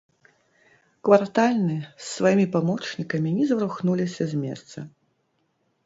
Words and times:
Квартальны 1.09 1.77
з 1.85 2.03
сваімі 2.15 2.47
памочнікамі 2.57 3.29
не 3.37 3.45
зварухнуліся 3.53 4.23
з 4.33 4.45
месца. 4.45 4.79